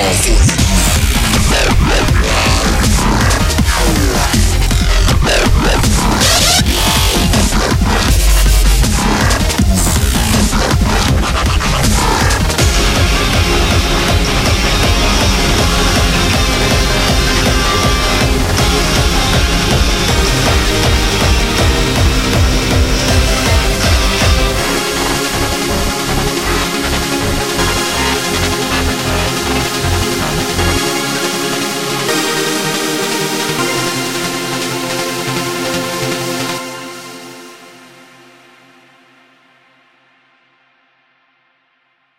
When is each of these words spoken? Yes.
Yes. 0.00 0.39